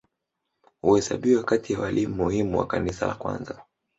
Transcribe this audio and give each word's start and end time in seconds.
Huhesabiwa 0.81 1.43
kati 1.43 1.73
ya 1.73 1.79
walimu 1.79 2.15
muhimu 2.15 2.59
wa 2.59 2.67
Kanisa 2.67 3.07
la 3.07 3.15
kwanza. 3.15 3.65